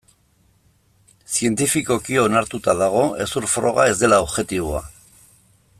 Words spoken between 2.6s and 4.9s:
dago hezur froga ez dela objektiboa.